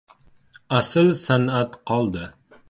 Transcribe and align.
Asl 0.77 1.07
san’at 1.25 1.71
qoldi! 1.91 2.25